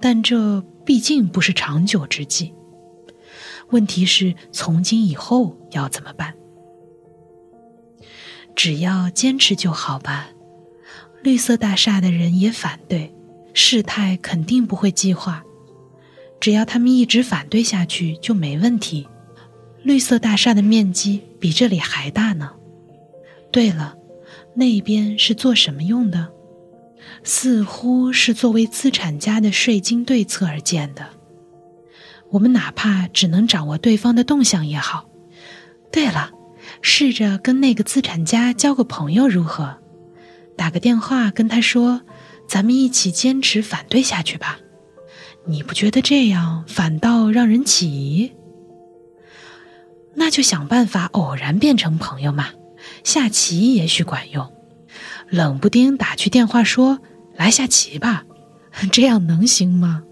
[0.00, 2.52] 但这毕竟不是长久之计。
[3.70, 6.34] 问题是，从今以后要怎么办？
[8.56, 10.30] 只要坚持就好吧。
[11.22, 13.13] 绿色大厦的人也反对，
[13.54, 15.42] 事态肯定不会激化。
[16.38, 19.08] 只要他们一直反对下去就没问题。
[19.82, 22.52] 绿色大厦的面积比这里还大呢。
[23.50, 23.96] 对了，
[24.54, 26.28] 那边是做什么用的？
[27.22, 31.06] 似乎是作为资产家的税金对策而建的。
[32.30, 35.06] 我们哪怕只能掌握对方的动向也好。
[35.92, 36.32] 对了，
[36.82, 39.76] 试着跟那个资产家交个朋友如何？
[40.56, 42.02] 打个电话跟他说
[42.48, 44.58] ：“咱们一起坚持反对下去吧。”
[45.46, 48.32] 你不觉得这样反倒让人起疑？
[50.14, 52.48] 那就想办法偶然变成朋友嘛。
[53.02, 54.50] 下棋也许管用。
[55.28, 57.00] 冷不丁打去电话说
[57.36, 58.24] ：“来下棋吧。
[58.90, 60.02] ”这样能行吗？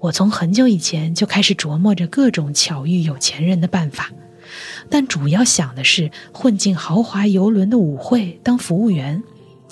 [0.00, 4.10] 我从很久以前就开始琢磨着各种巧遇有钱人的办法，
[4.90, 9.22] 但主要想的是混进豪华游轮的舞会当服务员。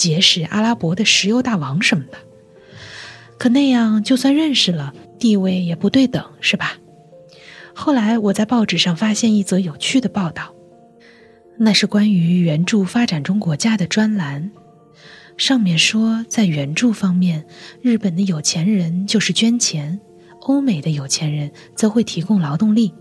[0.03, 2.19] 结识阿拉伯的石油大王什么的，
[3.39, 6.73] 可那样就算认识了，地位也不对等，是吧？
[7.73, 10.57] 后来我在报纸上发现一则有趣的报道，
[11.57, 14.51] 那是关于援助发展中国家的专栏，
[15.37, 17.47] 上面说，在援助方面，
[17.81, 20.01] 日本的有钱人就是捐钱，
[20.41, 22.93] 欧美的有钱人则会提供劳动力。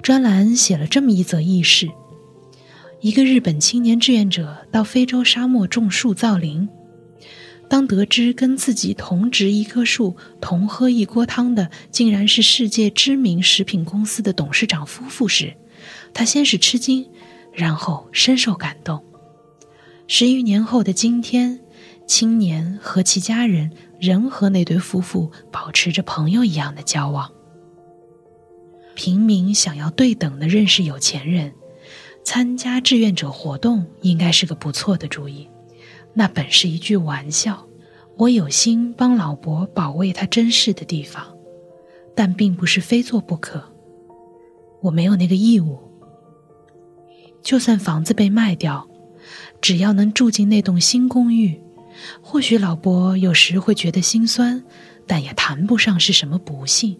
[0.00, 1.88] 专栏写了这么一则轶事。
[3.02, 6.68] 一个日本青年志愿者到非洲沙漠种树造林，
[7.68, 15.52] 当得知跟自己同植一棵树、同喝一锅汤的，竟然是世界知名食品公司的董事长夫妇时，
[16.14, 17.04] 他先是吃惊，
[17.52, 19.04] 然后深受感动。
[20.06, 21.58] 十余年后的今天，
[22.06, 27.28] 青年和其家人仍和那对夫妇保持着朋友一样的交往。
[28.94, 31.52] 平民想要对等的认识有钱人。
[32.24, 35.48] 参加志愿者活动应该是个不错的主意，
[36.14, 37.66] 那本是一句玩笑。
[38.16, 41.36] 我有心帮老伯保卫他珍视的地方，
[42.14, 43.62] 但并不是非做不可。
[44.82, 45.78] 我没有那个义务。
[47.42, 48.88] 就算房子被卖掉，
[49.60, 51.60] 只要能住进那栋新公寓，
[52.20, 54.62] 或许老伯有时会觉得心酸，
[55.06, 56.98] 但也谈不上是什么不幸。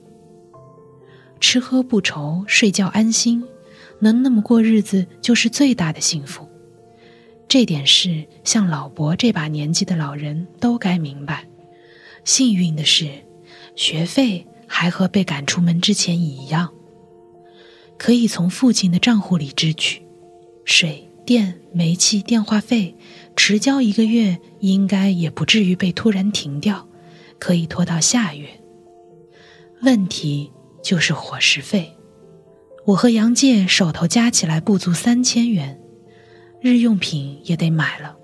[1.39, 3.45] 吃喝不愁，睡觉安心。
[4.03, 6.49] 能那么过日子就是最大的幸福，
[7.47, 11.47] 这点事像老伯这把年纪的老人都该明白。
[12.25, 13.09] 幸运的是，
[13.77, 16.73] 学费还和被赶出门之前一样，
[17.97, 20.03] 可以从父亲的账户里支取。
[20.65, 22.97] 水电煤气电话费
[23.37, 26.89] 迟交一个月，应该也不至于被突然停掉，
[27.39, 28.49] 可以拖到下月。
[29.81, 30.51] 问题
[30.83, 31.97] 就是伙食费。
[32.85, 35.81] 我和杨介手头加起来不足三千元，
[36.61, 38.17] 日用品也得买了。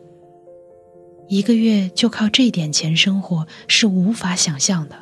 [1.28, 4.96] 一个月就靠这点钱生活是无法想象的。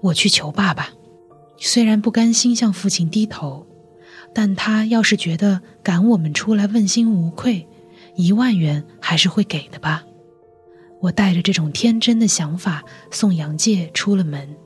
[0.00, 0.90] 我去求爸爸，
[1.58, 3.66] 虽然不甘心向父亲低头，
[4.32, 7.66] 但他要是觉得赶我们出来问心无愧，
[8.14, 10.04] 一万元还是会给的吧。
[11.00, 14.56] 我带着这种天真的想法送杨介出了门。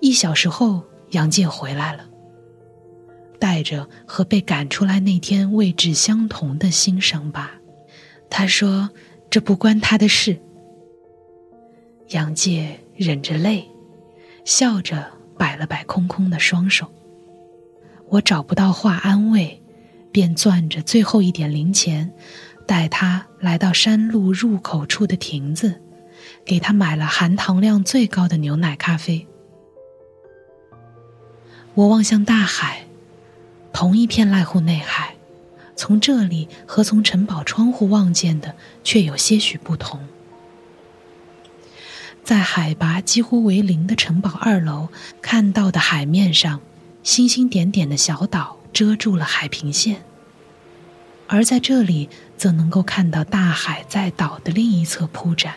[0.00, 2.08] 一小时后，杨介回来了。
[3.44, 7.50] 带着和被赶出来那天位置相同的新伤疤，
[8.30, 8.88] 他说
[9.28, 10.40] ：“这不关他的事。”
[12.08, 13.68] 杨介忍着泪，
[14.46, 16.90] 笑着摆了摆空空的双手。
[18.08, 19.62] 我找不到话安慰，
[20.10, 22.10] 便攥着最后一点零钱，
[22.66, 25.82] 带他来到山路入口处的亭子，
[26.46, 29.26] 给他买了含糖量最高的牛奶咖啡。
[31.74, 32.83] 我望向大海。
[33.74, 35.16] 同一片濑户内海，
[35.74, 38.54] 从这里和从城堡窗户望见的
[38.84, 40.00] 却有些许不同。
[42.22, 44.88] 在海拔几乎为零的城堡二楼
[45.20, 46.60] 看到的海面上，
[47.02, 50.04] 星星点点的小岛遮住了海平线，
[51.26, 55.56] 而在这里则能够看到大海在岛的另一侧铺展。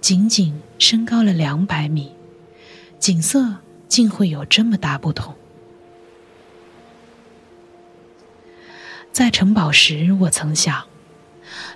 [0.00, 2.12] 仅仅升高了两百米，
[2.98, 3.56] 景色
[3.86, 5.34] 竟会有这么大不同。
[9.16, 10.84] 在城堡时，我曾想，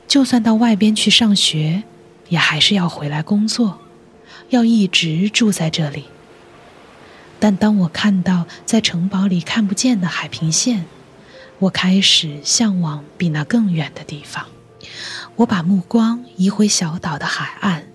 [0.06, 1.84] 就算到外边去上学。
[2.28, 3.80] 也还是要回来工作，
[4.50, 6.04] 要一直住在这里。
[7.38, 10.84] 但当我看到在城堡里看不见的海平线，
[11.60, 14.44] 我开始向往比那更远的地方。
[15.36, 17.86] 我把目光移回小岛的海岸，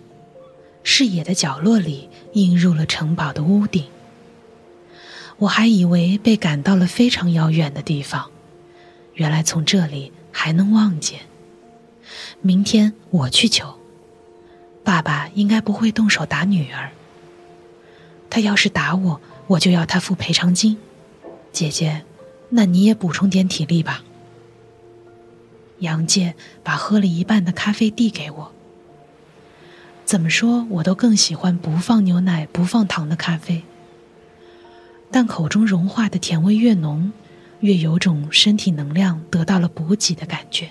[0.81, 3.85] 视野的角落里映入了城堡的屋顶。
[5.37, 8.31] 我还以为被赶到了非常遥远的地方，
[9.15, 11.21] 原来从这里还能望见。
[12.41, 13.75] 明天我去求。
[14.83, 16.91] 爸爸应该不会动手打女儿。
[18.29, 20.77] 他要是打我，我就要他付赔偿金。
[21.51, 22.03] 姐姐，
[22.49, 24.03] 那你也补充点体力吧。
[25.79, 28.51] 杨介把喝了一半的咖啡递给我。
[30.05, 33.63] 怎么说，我都更喜欢不放牛奶、不放糖的咖啡。
[35.09, 37.11] 但口中融化的甜味越浓，
[37.59, 40.69] 越有种身体能量得到了补给的感觉。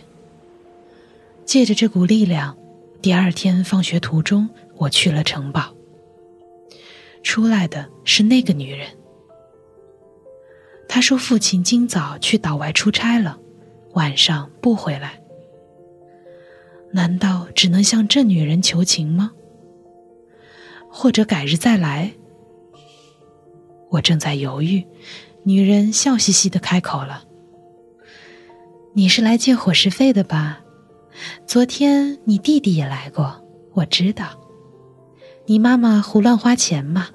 [1.44, 2.56] 借着这股力量。
[3.02, 5.74] 第二天放学途中，我去了城堡。
[7.22, 8.88] 出来的是那个女人。
[10.88, 13.38] 她说父亲今早去岛外出差了，
[13.92, 15.20] 晚上不回来。
[16.92, 19.32] 难道只能向这女人求情吗？
[20.88, 22.14] 或者改日再来？
[23.90, 24.82] 我正在犹豫，
[25.46, 27.24] 女人笑嘻嘻的开口了
[28.94, 30.60] ：“你是来借伙食费的吧？”
[31.46, 34.40] 昨天你弟弟也来过，我知道。
[35.46, 37.08] 你妈妈胡乱花钱嘛。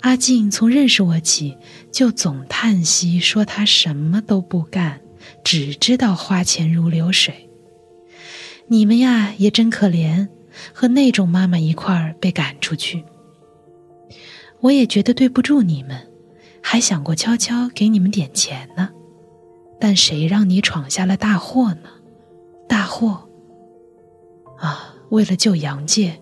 [0.00, 1.56] 阿静从认识我起
[1.90, 5.00] 就总叹息说他什么都不干，
[5.42, 7.48] 只知道花钱如流水。
[8.66, 10.28] 你们呀也真可怜，
[10.74, 13.04] 和那种妈妈一块儿被赶出去。
[14.60, 16.11] 我也觉得对不住你们，
[16.62, 18.90] 还想过悄悄给你们点钱呢。
[19.80, 21.88] 但谁让你闯下了大祸呢？
[22.68, 23.28] 大祸！
[24.58, 26.20] 啊，为了救杨介，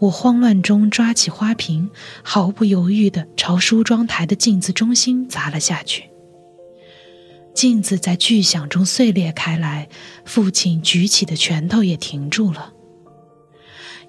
[0.00, 1.88] 我慌乱中抓起花瓶，
[2.22, 6.10] 毫不犹豫地朝梳妆台的镜子中心砸了下去。
[7.54, 9.88] 镜子在巨响中碎裂开来，
[10.24, 12.72] 父亲举起的拳头也停住了。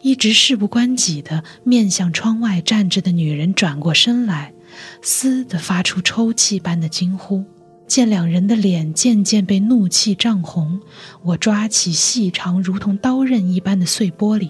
[0.01, 4.53] 一直事不关己的面向窗外站着的女人转过身来，
[5.01, 7.43] 嘶地发出抽泣般的惊呼。
[7.87, 10.81] 见两人的脸渐渐被怒气涨红，
[11.23, 14.49] 我抓起细长如同刀刃一般的碎玻璃，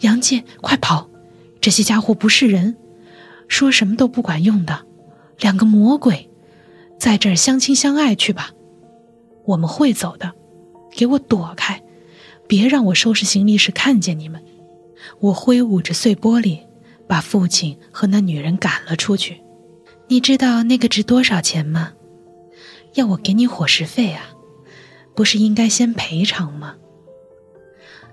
[0.00, 1.08] 杨介，快跑！
[1.58, 2.76] 这些家伙不是人，
[3.48, 4.84] 说什么都不管用的，
[5.40, 6.28] 两个魔鬼，
[6.98, 8.50] 在这儿相亲相爱去吧，
[9.46, 10.34] 我们会走的，
[10.90, 11.82] 给我躲开，
[12.46, 14.44] 别让我收拾行李时看见你们！
[15.20, 16.58] 我挥舞着碎玻璃，
[17.08, 19.40] 把父亲和那女人赶了出去。
[20.08, 21.92] 你知道那个值多少钱吗？
[22.94, 24.30] 要我给你伙食费啊？
[25.14, 26.76] 不是应该先赔偿吗？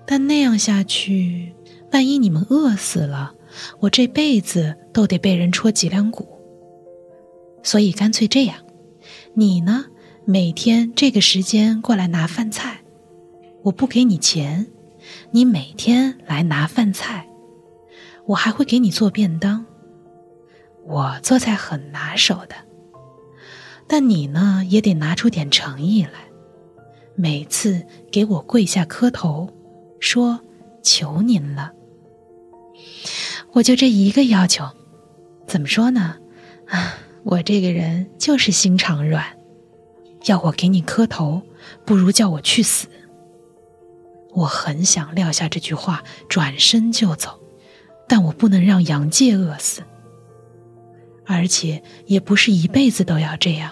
[0.06, 1.54] 但那样下去，
[1.92, 3.36] 万一你们饿死了，
[3.80, 6.28] 我这辈子都得被人戳脊梁骨。
[7.62, 8.58] 所以干脆这样，
[9.36, 9.86] 你呢，
[10.26, 12.82] 每天这个时间过来拿饭菜，
[13.62, 14.66] 我不给你钱，
[15.32, 17.28] 你每天来拿饭菜，
[18.26, 19.66] 我还会给你做便当。
[20.86, 22.56] 我做菜很拿手的。
[23.88, 26.30] 但你呢，也得拿出点诚意来，
[27.16, 29.50] 每次给我跪下磕头，
[30.00, 30.40] 说
[30.82, 31.72] 求您了。
[33.52, 34.66] 我就这一个要求，
[35.46, 36.18] 怎么说呢？
[36.68, 39.38] 啊，我这个人就是心肠软，
[40.26, 41.42] 要我给你磕头，
[41.86, 42.88] 不如叫我去死。
[44.34, 47.40] 我很想撂下这句话，转身就走，
[48.08, 49.84] 但我不能让杨介饿死。
[51.26, 53.72] 而且也不是一辈子都要这样。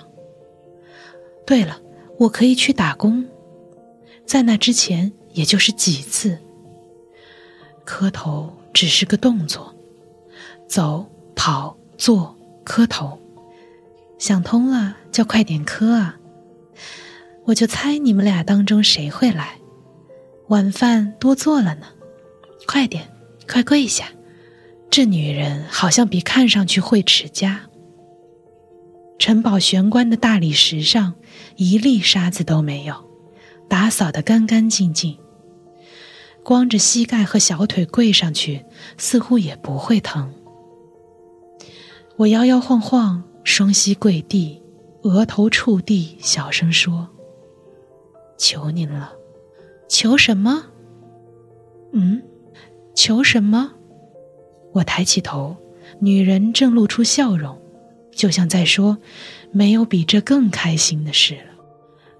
[1.46, 1.80] 对了，
[2.18, 3.26] 我可以去打工，
[4.26, 6.38] 在那之前，也就是几次
[7.84, 9.76] 磕头只是个动作，
[10.68, 13.20] 走、跑、坐、磕头，
[14.18, 16.18] 想通了就快点磕啊！
[17.46, 19.60] 我就猜你们俩当中谁会来，
[20.48, 21.88] 晚饭多做了呢，
[22.68, 23.10] 快点，
[23.50, 24.10] 快跪下！
[24.92, 27.62] 这女人好像比看上去会持家。
[29.18, 31.14] 城堡玄关的大理石上
[31.56, 33.10] 一粒沙子都没有，
[33.70, 35.18] 打扫得干干净净。
[36.44, 38.66] 光着膝盖和小腿跪上去，
[38.98, 40.34] 似乎也不会疼。
[42.18, 44.62] 我摇摇晃晃，双膝跪地，
[45.04, 47.08] 额头触地，小声说
[48.38, 49.14] ：“求您了，
[49.88, 50.66] 求什么？
[51.94, 52.22] 嗯，
[52.94, 53.76] 求什么？”
[54.74, 55.56] 我抬起头，
[56.00, 57.60] 女人正露出笑容，
[58.12, 58.98] 就像在说
[59.52, 61.52] ：“没有比这更开心的事了。”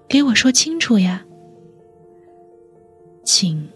[0.08, 1.24] 给我说清楚呀，
[3.24, 3.68] 请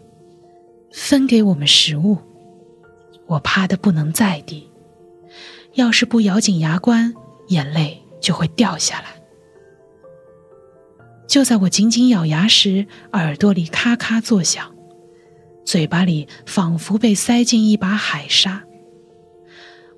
[0.92, 2.18] 分给我们食物。
[3.26, 4.68] 我怕的不能再低。
[5.74, 7.14] 要是不咬紧牙关，
[7.48, 9.06] 眼泪就会掉下来。
[11.26, 14.74] 就在我紧紧咬牙时，耳朵里咔咔作响，
[15.64, 18.65] 嘴巴里仿佛被塞进一把海沙。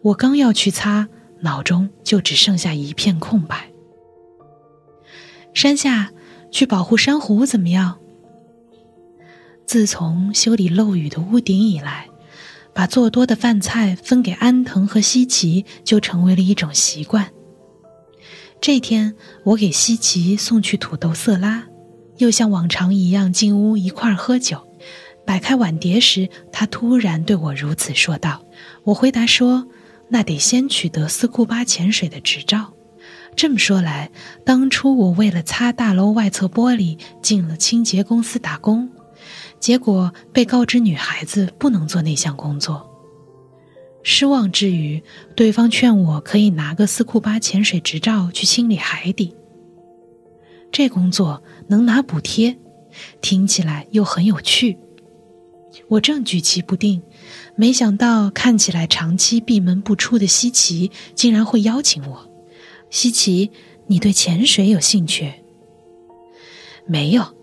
[0.03, 1.09] 我刚要去擦，
[1.41, 3.71] 脑中就只剩下一片空白。
[5.55, 6.13] 山下
[6.51, 7.99] 去保护珊瑚怎么样？
[9.67, 12.09] 自从修理漏雨的屋顶以来。
[12.75, 17.29] 把做多的饭菜分给安藤和西奇，就成为了一种习惯。
[18.61, 21.67] 这天，我给西奇送去土豆色拉，
[22.19, 24.65] 又像往常一样进屋一块儿喝酒。
[25.27, 28.45] 摆开碗碟时，他突然对我如此说道。
[28.85, 29.67] 我回答说
[30.09, 32.73] ：“那得先取得斯库巴潜水的执照。”
[33.37, 34.11] 这么说来，
[34.45, 38.91] 当初我为了擦大楼外侧玻璃，进了清洁公司打工。
[39.61, 42.91] 结果被告知女孩子不能做那项工作。
[44.03, 45.03] 失望之余，
[45.37, 49.37] 对方劝我可以拿个斯库巴潜水执照去清理海底。
[50.73, 52.59] 这工作能拿补贴，
[53.21, 54.79] 听起来又很有趣。
[55.87, 57.01] 我正举棋不定，
[57.55, 62.29] 没想到看起来长期闭门不出的西奇竟然会邀请我。
[62.91, 63.51] 西奇，
[63.87, 65.33] 你对潜水有兴趣？
[66.87, 67.37] 没有。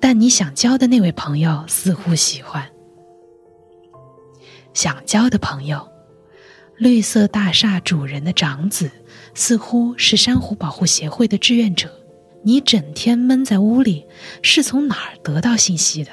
[0.00, 2.66] 但你想交的那位朋友似乎喜欢。
[4.72, 5.86] 想交的朋友，
[6.78, 8.90] 绿色大厦主人的长子，
[9.34, 11.90] 似乎是珊瑚保护协会的志愿者。
[12.42, 14.06] 你整天闷在屋里，
[14.40, 16.10] 是从哪儿得到信息的？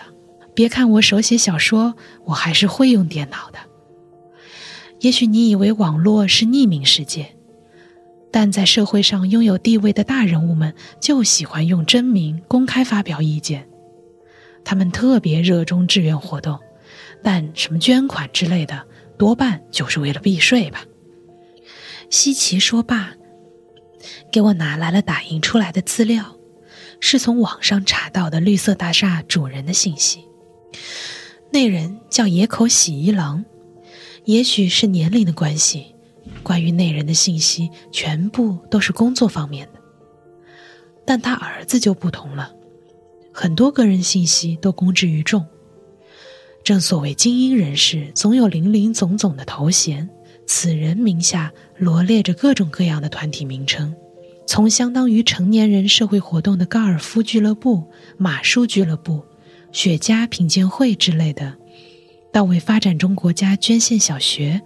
[0.53, 1.95] 别看我手写小说，
[2.25, 3.59] 我还是会用电脑的。
[4.99, 7.35] 也许你以为网络是匿名世界。
[8.31, 13.69] 但在社会上拥有地位的大人物们就喜欢用真名公开发表意见，
[14.65, 16.59] 他们特别热衷志愿活动，
[17.21, 18.87] 但什么捐款之类的，
[19.19, 20.83] 多半就是为了避税吧。
[22.09, 23.13] 西奇说罢，
[24.31, 26.35] 给我拿来了打印出来的资料，
[26.99, 30.25] 是从网上查到的绿色大厦主人的信息。
[31.51, 33.45] 那人叫野口喜一郎，
[34.25, 35.87] 也许是年龄的关系。
[36.41, 39.79] 关于那人的信息全部都是工作方面的，
[41.05, 42.53] 但他儿子就不同了，
[43.33, 45.45] 很多个人信息都公之于众。
[46.63, 50.09] 正所谓精英人士总有林林总总的头衔，
[50.47, 53.93] 此人名下罗列着各种各样的团体名称，
[54.47, 57.83] 从相当于成年人社会活动的高尔夫俱乐部、
[58.17, 59.23] 马术俱乐部、
[59.73, 61.57] 雪茄品鉴会之类的，
[62.31, 64.61] 到为发展中国家捐献小学。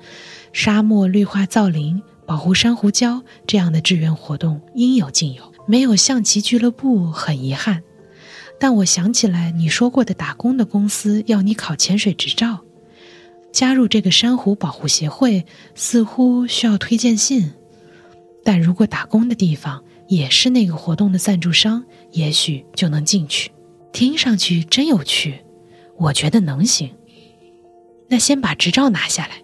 [0.53, 7.83] 沙漠绿化造林、保护珊瑚礁这样的志愿活动应有尽有，没有象棋俱乐部很遗憾。
[8.59, 12.61] 但我想起来你说过的打工的公司要你考潜水执照，
[13.51, 15.45] 加入这个珊瑚保护协会
[15.75, 17.53] 似乎需要推荐信。
[18.43, 21.83] 但如果打工的地方也是那个活动的赞助商，
[22.13, 23.51] 也许就能进去。
[23.97, 25.43] 听上去真有趣，
[25.95, 26.95] 我觉得能行。
[28.07, 29.41] 那先把执照拿下来。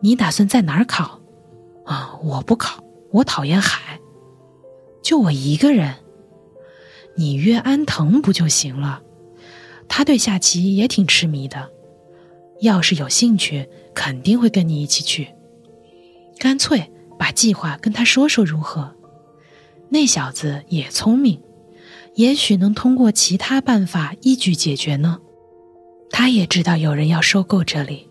[0.00, 1.20] 你打算在哪儿考？
[1.84, 4.00] 啊，我不考，我讨厌海，
[5.02, 5.96] 就我一个人。
[7.18, 9.02] 你约安藤不就行了？
[9.88, 11.70] 他对下棋也挺痴迷的，
[12.62, 15.28] 要是有兴趣，肯定会跟你一起去。
[16.38, 18.96] 干脆把计划跟他说说如何？
[19.90, 21.38] 那小子也聪明，
[22.18, 25.20] 也许能通过其他办法一举解决呢。
[26.10, 28.08] 他也知道有人要收购这里。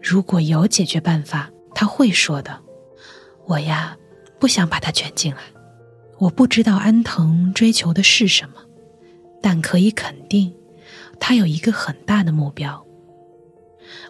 [0.00, 2.60] 如果有解决办法，他会说的。
[3.46, 3.96] 我呀，
[4.38, 5.40] 不想把他卷进来。
[6.20, 8.54] 我不知道安藤追求的是什么，
[9.42, 10.54] 但可以肯定，
[11.18, 12.86] 他有一个很大的目标。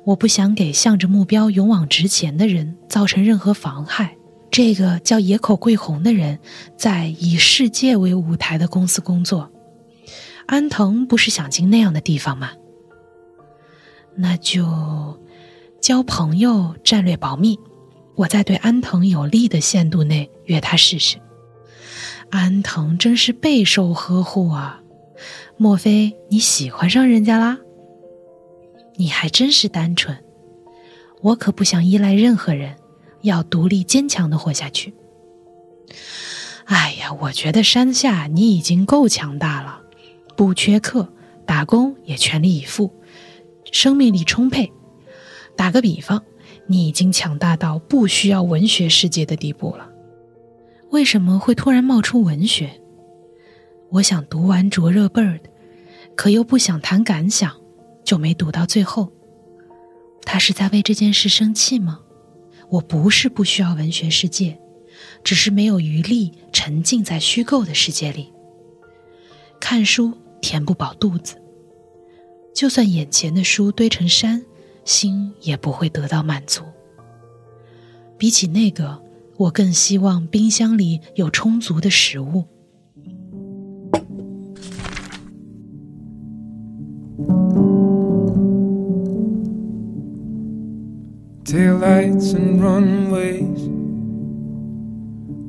[0.04, 4.18] 我不想给向着目标勇往直前的人造成任何妨害。
[4.54, 6.38] 这个叫野口贵弘的人，
[6.76, 9.50] 在以世界为舞台的公司工作。
[10.46, 12.52] 安藤不是想进那样的地方吗？
[14.14, 15.18] 那就。
[15.80, 17.58] 交朋友，战略保密。
[18.14, 21.16] 我在对安藤有利的限度内约他试试。
[22.30, 24.80] 安藤真是备受呵护啊！
[25.56, 27.58] 莫非你喜欢上人家啦？
[28.94, 30.16] 你还真是单纯。
[31.22, 32.76] 我可不想依赖任何人，
[33.24, 34.94] 要独立坚强的活下去。
[36.66, 39.80] 哎呀，我觉得山下你已经够强大了，
[40.36, 41.12] 不缺课，
[41.44, 42.90] 打工也全力以赴，
[43.70, 44.72] 生命力充沛。
[45.56, 46.22] 打个比方，
[46.66, 49.88] 你已经强大到不需要文学世界的地步了。
[50.90, 52.80] 为什么会突然冒出文学？
[53.90, 55.38] 我想读完《灼热 Bird》，
[56.16, 57.54] 可又不想谈感想，
[58.04, 59.12] 就没读到最后。
[60.22, 62.00] 他是在为这件事生气吗？
[62.68, 64.58] 我不是不需要文学世界，
[65.22, 68.32] 只是没有余力沉浸在虚构的世界里。
[69.60, 71.36] 看书填不饱肚子，
[72.54, 74.44] 就算眼前的书堆成山，
[74.84, 76.62] 心也不会得到满足。
[78.18, 79.02] 比起那个，
[79.36, 82.44] 我更希望冰箱里有充足的食物。
[91.54, 93.62] Taillights and runways.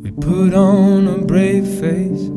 [0.04, 2.30] We put on a brave face.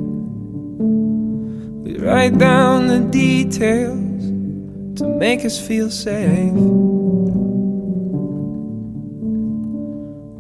[1.84, 4.22] We write down the details
[4.98, 6.54] to make us feel safe.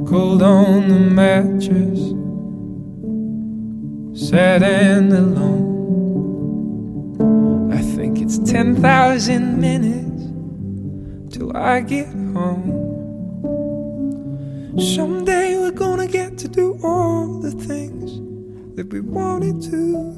[0.08, 2.00] Cold on the mattress,
[4.30, 5.66] sad and alone.
[7.74, 10.22] I think it's 10,000 minutes
[11.36, 12.77] till I get home.
[14.78, 18.20] Someday we're gonna get to do all the things
[18.76, 20.14] that we wanted to.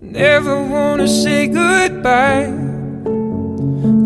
[0.00, 2.46] Never wanna say goodbye.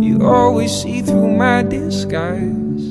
[0.01, 2.83] You always see through my disguise.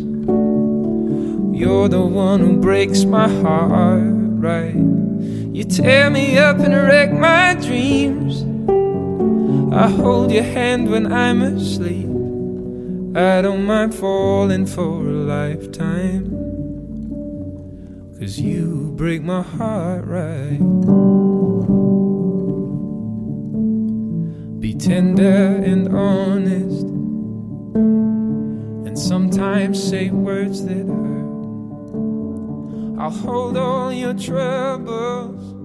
[1.60, 4.76] You're the one who breaks my heart, right?
[4.76, 8.46] You tear me up and wreck my dreams.
[9.74, 12.09] I hold your hand when I'm asleep.
[13.16, 16.30] I don't mind falling for a lifetime.
[18.20, 20.60] Cause you break my heart right.
[24.60, 25.24] Be tender
[25.66, 26.86] and honest.
[28.88, 31.30] And sometimes say words that hurt.
[33.00, 35.59] I'll hold all your troubles.